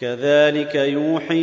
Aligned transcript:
كذلك 0.00 0.74
يوحي 0.74 1.36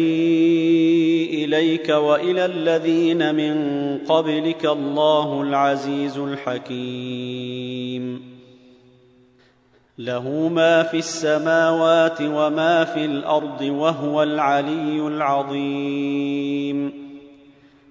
إليك 1.34 1.90
وإلى 1.90 2.46
الذين 2.46 3.36
من 3.36 3.98
قبلك 3.98 4.66
الله 4.66 5.42
العزيز 5.42 6.18
الحكيم. 6.18 8.22
له 9.98 10.48
ما 10.48 10.84
في 10.84 10.98
السماوات 10.98 12.22
وما 12.22 12.84
في 12.84 13.06
الأرض 13.06 13.62
وهو 13.62 14.24
العلي 14.24 15.08
العظيم. 15.08 17.07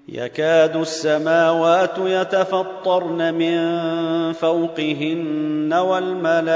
يكاد 0.08 0.76
السماوات 0.76 1.98
يتفطرن 1.98 3.34
من 3.34 3.82
فوقهن 4.32 5.72
والملائكة 5.72 6.48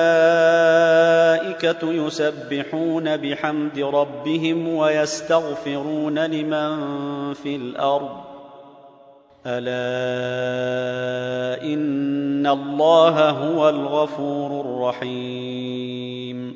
يسبحون 1.93 3.17
بحمد 3.17 3.79
ربهم 3.79 4.69
ويستغفرون 4.69 6.19
لمن 6.19 6.75
في 7.35 7.57
الأرض. 7.57 8.11
ألا 9.47 9.81
إن 11.62 12.47
الله 12.47 13.31
هو 13.31 13.69
الغفور 13.69 14.61
الرحيم. 14.61 16.55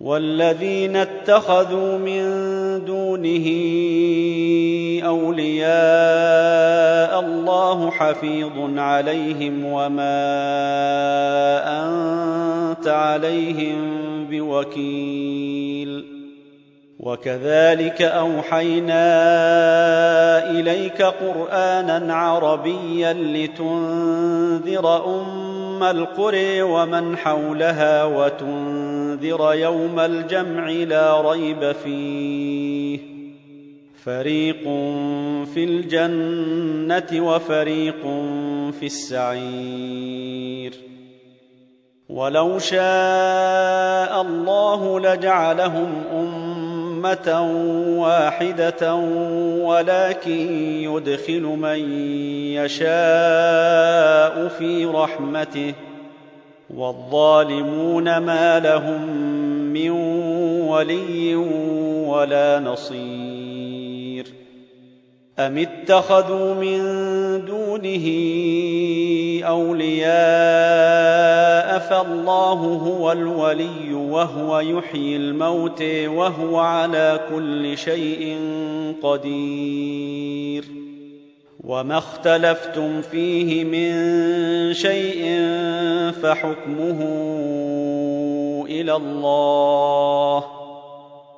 والذين 0.00 0.96
اتخذوا 0.96 1.98
من 1.98 2.22
دونه 2.84 3.46
أولياء 5.06 5.66
الله 7.20 7.90
حفيظ 7.90 8.78
عليهم 8.78 9.64
وما 9.64 10.26
أنت 11.82 12.88
عليهم 12.88 13.76
بوكيل. 14.30 16.16
وكذلك 17.00 18.02
أوحينا 18.02 19.00
إليك 20.50 21.02
قرآنا 21.02 22.14
عربيا 22.14 23.12
لتنذر 23.12 25.04
أم 25.20 25.82
القرى 25.82 26.62
ومن 26.62 27.16
حولها 27.16 28.04
وتنذر 28.04 29.54
يوم 29.54 30.00
الجمع 30.00 30.68
لا 30.68 31.30
ريب 31.30 31.72
فيه. 31.72 32.65
فريق 34.06 34.62
في 35.54 35.64
الجنه 35.64 37.26
وفريق 37.26 38.02
في 38.80 38.86
السعير 38.86 40.74
ولو 42.08 42.58
شاء 42.58 44.22
الله 44.22 45.00
لجعلهم 45.00 46.02
امه 46.12 47.52
واحدة 47.98 48.94
ولكن 49.64 50.52
يدخل 50.82 51.42
من 51.42 51.92
يشاء 52.54 54.48
في 54.48 54.84
رحمته 54.84 55.74
والظالمون 56.70 58.18
ما 58.18 58.60
لهم 58.60 59.06
من 59.72 59.90
ولي 60.60 61.34
ولا 62.06 62.60
نصير 62.60 63.25
أم 65.38 65.58
اتخذوا 65.58 66.54
من 66.54 66.78
دونه 67.44 68.06
أولياء 69.46 70.06
فالله 71.78 72.52
هو 72.52 73.12
الولي 73.12 73.94
وهو 73.94 74.60
يحيي 74.60 75.16
الموت 75.16 75.82
وهو 76.06 76.58
على 76.58 77.20
كل 77.34 77.78
شيء 77.78 78.38
قدير 79.02 80.64
وما 81.64 81.98
اختلفتم 81.98 83.02
فيه 83.02 83.64
من 83.64 83.94
شيء 84.74 85.42
فحكمه 86.22 87.02
إلى 88.68 88.96
الله 88.96 90.65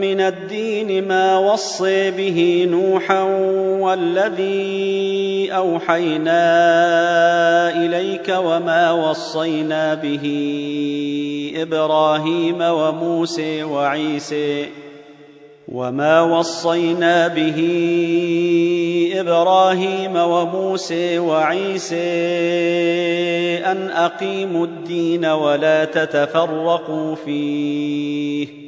من 0.00 0.20
الدين 0.20 1.08
ما 1.08 1.38
وصي 1.38 2.10
به 2.10 2.66
نوحا 2.70 3.22
والذي 3.80 5.48
أوحينا 5.52 6.42
إليك 7.84 8.34
وما 8.38 8.90
وصينا 8.92 9.94
به 9.94 10.24
إبراهيم 11.56 12.60
وموسى 12.60 13.62
وعيسى 13.62 14.66
وما 15.68 16.20
وصينا 16.22 17.28
به 17.28 17.58
إبراهيم 19.14 20.16
وموسى 20.16 21.18
وعيسى 21.18 21.98
أن 23.64 23.90
أقيموا 23.90 24.66
الدين 24.66 25.24
ولا 25.24 25.84
تتفرقوا 25.84 27.14
فيه 27.14 28.67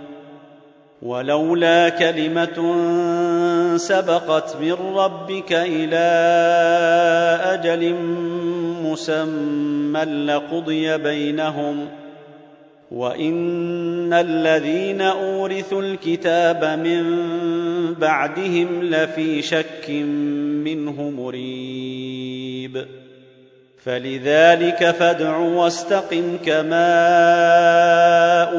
ولولا 1.01 1.89
كلمة 1.89 2.57
سبقت 3.77 4.57
من 4.61 4.73
ربك 4.73 5.51
إلى 5.53 6.07
أجل 7.43 7.95
مسمى 8.83 10.03
لقضي 10.03 10.97
بينهم 10.97 11.87
وإن 12.91 14.13
الذين 14.13 15.01
أورثوا 15.01 15.81
الكتاب 15.81 16.79
من 16.79 17.03
بعدهم 17.93 18.83
لفي 18.83 19.41
شك 19.41 19.89
منه 20.65 21.09
مريب 21.09 23.00
فلذلك 23.85 24.91
فادع 24.91 25.37
واستقم 25.37 26.37
كما 26.45 26.91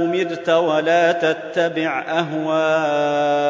أمرت 0.05 0.49
ولا 0.49 1.13
تتبع 1.13 2.05
أهواءهم 2.09 3.43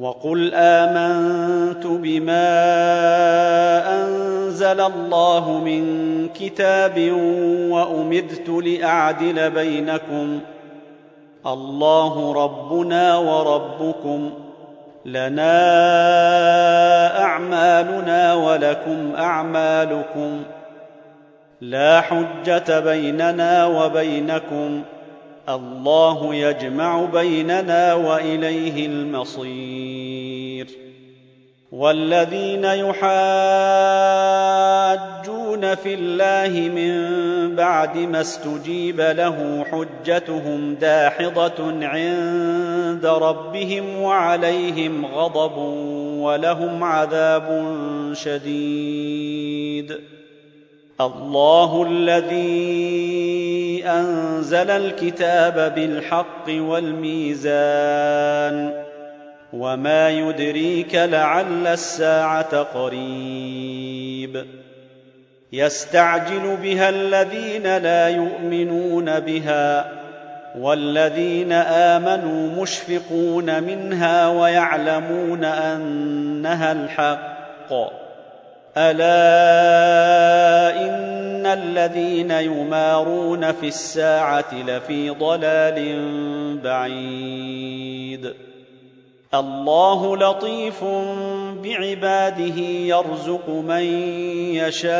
وقل 0.00 0.54
آمنت 0.54 1.86
بما 1.86 2.52
أنزل 3.94 4.80
الله 4.80 5.58
من 5.58 6.28
كتاب 6.28 7.12
وأمرت 7.70 8.48
لأعدل 8.48 9.50
بينكم 9.50 10.40
الله 11.46 12.32
ربنا 12.32 13.16
وربكم 13.16 14.30
لنا 15.04 15.60
أعمالنا 17.24 18.34
ولكم 18.34 19.12
أعمالكم 19.18 20.42
لا 21.60 22.00
حجة 22.00 22.80
بيننا 22.80 23.66
وبينكم 23.66 24.82
الله 25.48 26.34
يجمع 26.34 27.04
بيننا 27.04 27.94
وإليه 27.94 28.86
المصير 28.86 30.66
والذين 31.72 32.64
يحاجون 32.64 33.04
في 35.74 35.94
الله 35.94 36.68
من 36.68 36.92
بعد 37.56 37.98
ما 37.98 38.20
استجيب 38.20 39.00
له 39.00 39.64
حجتهم 39.72 40.74
داحضة 40.74 41.86
عند 41.86 43.06
ربهم 43.06 44.00
وعليهم 44.00 45.06
غضب 45.06 45.58
ولهم 46.18 46.84
عذاب 46.84 47.64
شديد. 48.12 49.98
الله 51.00 51.86
الذي 51.88 53.82
أنزل 53.86 54.70
الكتاب 54.70 55.74
بالحق 55.74 56.48
والميزان 56.48 58.02
وما 59.52 60.10
يدريك 60.10 60.94
لعل 60.94 61.66
الساعة 61.66 62.62
قريب 62.62 64.44
يستعجل 65.52 66.56
بها 66.62 66.88
الذين 66.88 67.76
لا 67.76 68.08
يؤمنون 68.08 69.20
بها 69.20 69.92
والذين 70.58 71.52
امنوا 71.52 72.62
مشفقون 72.62 73.62
منها 73.62 74.28
ويعلمون 74.28 75.44
انها 75.44 76.72
الحق 76.72 77.72
الا 78.76 79.10
ان 80.86 81.46
الذين 81.46 82.30
يمارون 82.30 83.52
في 83.52 83.68
الساعة 83.68 84.54
لفي 84.66 85.10
ضلال 85.10 85.98
بعيد 86.64 88.34
الله 89.34 90.16
لطيف 90.16 90.84
بعباده 91.64 92.60
يرزق 92.60 93.48
من 93.48 93.82
يشاء 94.54 94.92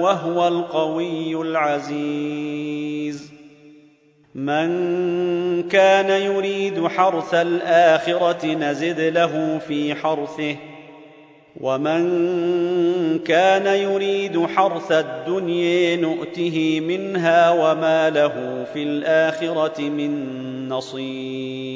وهو 0.00 0.48
القوي 0.48 1.40
العزيز. 1.42 3.32
من 4.34 5.68
كان 5.68 6.22
يريد 6.22 6.86
حرث 6.86 7.34
الآخرة 7.34 8.46
نزد 8.46 9.00
له 9.00 9.58
في 9.68 9.94
حرثه 9.94 10.56
ومن 11.60 12.08
كان 13.18 13.66
يريد 13.66 14.46
حرث 14.46 14.92
الدنيا 14.92 15.96
نؤته 15.96 16.80
منها 16.80 17.50
وما 17.50 18.10
له 18.10 18.66
في 18.72 18.82
الآخرة 18.82 19.80
من 19.80 20.68
نصيب. 20.68 21.75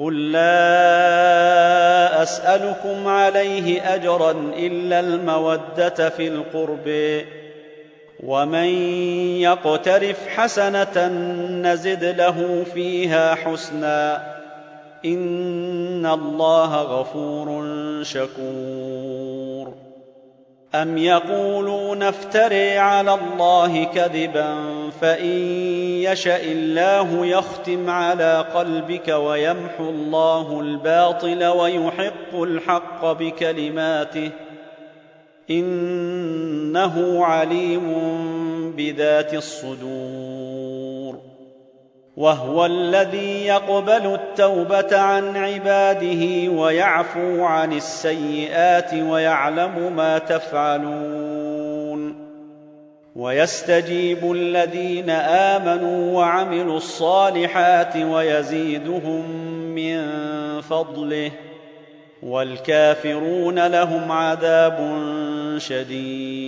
قل 0.00 0.32
لا 0.32 2.22
اسالكم 2.22 3.08
عليه 3.08 3.94
اجرا 3.94 4.30
الا 4.56 5.00
الموده 5.00 6.08
في 6.08 6.28
القرب 6.28 7.20
ومن 8.22 8.68
يقترف 9.40 10.28
حسنه 10.28 11.06
نزد 11.62 12.04
له 12.04 12.64
فيها 12.74 13.34
حسنا 13.34 14.16
ان 15.04 16.06
الله 16.06 16.82
غفور 16.82 17.64
شكور 18.02 19.67
ام 20.74 20.98
يقولون 20.98 22.02
افتري 22.02 22.78
على 22.78 23.14
الله 23.14 23.84
كذبا 23.84 24.56
فان 25.00 25.26
يشا 26.02 26.42
الله 26.42 27.26
يختم 27.26 27.90
على 27.90 28.46
قلبك 28.54 29.08
ويمحو 29.08 29.90
الله 29.90 30.60
الباطل 30.60 31.44
ويحق 31.44 32.34
الحق 32.34 33.12
بكلماته 33.12 34.30
انه 35.50 37.24
عليم 37.24 37.92
بذات 38.76 39.34
الصدور 39.34 40.37
وهو 42.18 42.66
الذي 42.66 43.46
يقبل 43.46 44.14
التوبة 44.14 44.98
عن 44.98 45.36
عباده 45.36 46.52
ويعفو 46.52 47.44
عن 47.44 47.72
السيئات 47.72 48.94
ويعلم 48.94 49.92
ما 49.96 50.18
تفعلون. 50.18 51.48
ويستجيب 53.16 54.32
الذين 54.32 55.10
آمنوا 55.10 56.16
وعملوا 56.16 56.76
الصالحات 56.76 57.96
ويزيدهم 57.96 59.30
من 59.74 60.10
فضله. 60.60 61.30
والكافرون 62.22 63.66
لهم 63.66 64.12
عذاب 64.12 64.78
شديد. 65.58 66.47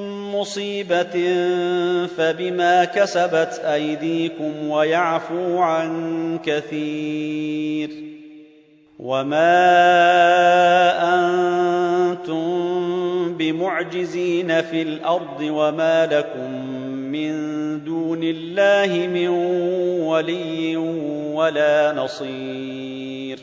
مصيبه 0.41 1.13
فبما 2.17 2.85
كسبت 2.85 3.61
ايديكم 3.65 4.69
ويعفو 4.69 5.57
عن 5.57 6.39
كثير 6.45 7.89
وما 8.99 9.51
أنتم 11.15 12.41
بمعجزين 13.37 14.61
في 14.61 14.81
الأرض 14.81 15.41
وما 15.41 16.05
لكم 16.05 16.65
من 17.11 17.33
دون 17.83 18.23
الله 18.23 19.07
من 19.07 19.27
ولي 20.07 20.77
ولا 21.35 21.93
نصير 21.93 23.39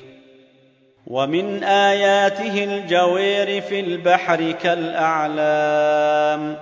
ومن 1.07 1.65
اياته 1.65 2.65
الجوير 2.65 3.61
في 3.61 3.81
البحر 3.81 4.53
كالاعلام 4.53 6.57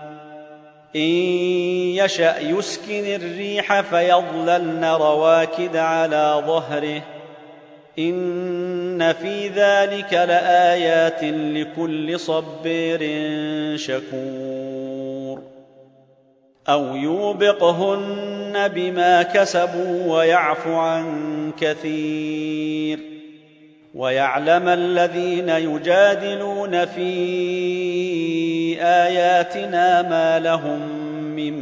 إن 0.97 1.01
يشأ 1.01 2.39
يسكن 2.39 3.05
الريح 3.05 3.81
فيظللن 3.81 4.85
رواكد 4.85 5.77
على 5.77 6.43
ظهره. 6.47 7.03
إن 7.99 9.13
في 9.13 9.49
ذلك 9.49 10.13
لآيات 10.13 11.25
لكل 11.25 12.21
صبير 12.21 13.01
شكور. 13.77 15.43
أو 16.69 16.97
يوبقهن 16.97 18.69
بما 18.69 19.23
كسبوا 19.23 20.17
ويعفو 20.17 20.75
عن 20.75 21.53
كثير. 21.61 23.16
ويعلم 23.97 24.69
الذين 24.69 25.49
يجادلون 25.49 26.85
في 26.85 27.13
آياتنا 28.83 30.03
ما 30.03 30.39
لهم 30.39 30.81
من 31.37 31.55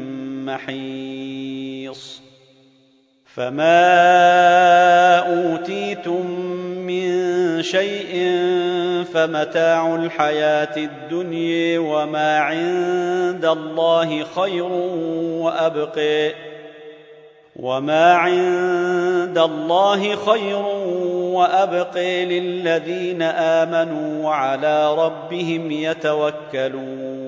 محيص. 0.44 2.20
فما 3.34 5.18
أوتيتم 5.18 6.26
من 6.86 7.62
شيء 7.62 8.12
فمتاع 9.14 9.94
الحياة 9.94 10.76
الدنيا 10.76 11.78
وما 11.78 12.38
عند 12.38 13.44
الله 13.44 14.24
خير 14.24 14.72
وابقي 15.42 16.32
وما 17.56 18.12
عند 18.12 19.38
الله 19.38 20.16
خير 20.16 20.64
وابقي 21.34 22.24
للذين 22.24 23.22
آمنوا 23.22 24.24
وعلى 24.24 24.94
ربهم 24.94 25.70
يتوكلون 25.70 27.24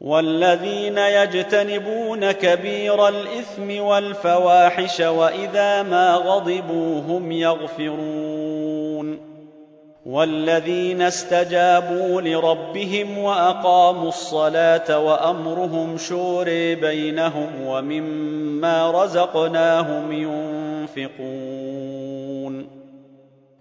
والذين 0.00 0.98
يجتنبون 0.98 2.32
كبير 2.32 3.08
الإثم 3.08 3.82
والفواحش 3.82 5.00
وإذا 5.00 5.82
ما 5.82 6.14
غضبوا 6.14 7.00
هم 7.00 7.32
يغفرون 7.32 9.34
والذين 10.06 11.02
استجابوا 11.02 12.20
لربهم 12.20 13.18
وأقاموا 13.18 14.08
الصلاة 14.08 14.98
وأمرهم 14.98 15.98
شوري 15.98 16.74
بينهم 16.74 17.48
ومما 17.66 18.90
رزقناهم 18.90 20.12
ينفقون 20.12 21.93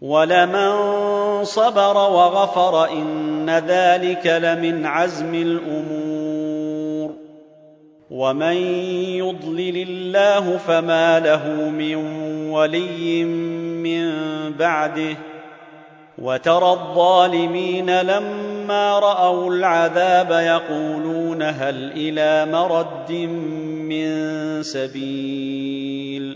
ولمن 0.00 0.70
صبر 1.44 1.96
وغفر 1.96 2.92
إن 2.92 3.50
ذلك 3.50 4.26
لمن 4.26 4.86
عزم 4.86 5.34
الأمور 5.34 7.14
ومن 8.10 8.56
يضلل 9.16 9.88
الله 9.88 10.56
فما 10.56 11.20
له 11.20 11.70
من 11.70 11.96
ولي 12.50 13.24
من 13.24 14.12
بعده 14.52 15.16
وترى 16.18 16.70
الظالمين 16.72 18.00
لما 18.00 18.98
رأوا 18.98 19.50
العذاب 19.54 20.30
يقولون 20.30 21.42
هل 21.42 21.92
إلى 21.96 22.52
مرد 22.52 23.12
من 23.12 24.08
سبيل 24.62 26.35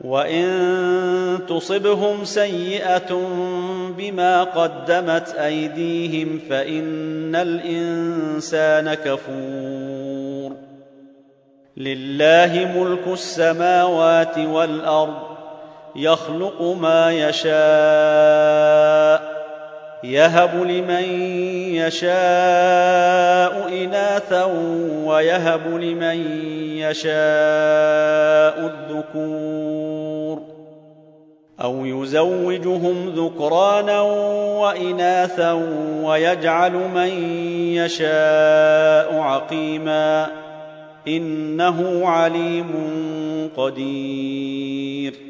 وان 0.00 1.38
تصبهم 1.48 2.24
سيئه 2.24 3.14
بما 3.98 4.44
قدمت 4.44 5.34
ايديهم 5.34 6.40
فان 6.50 7.36
الانسان 7.36 8.94
كفور 8.94 10.56
لله 11.76 12.72
ملك 12.76 13.06
السماوات 13.06 14.38
والارض 14.38 15.30
يخلق 15.96 16.62
ما 16.62 17.12
يشاء 17.12 17.50
يهب 20.04 20.54
لمن 20.54 21.04
يشاء 21.74 22.08
اناثا 23.84 24.44
ويهب 25.04 25.66
لمن 25.66 26.16
يشاء 26.80 28.56
الذكور 28.66 30.42
أو 31.62 31.86
يزوجهم 31.86 33.08
ذكرانا 33.16 34.00
وإناثا 34.60 35.52
ويجعل 36.02 36.72
من 36.72 37.08
يشاء 37.74 39.18
عقيما 39.18 40.26
إنه 41.08 42.08
عليم 42.08 42.70
قدير 43.56 45.29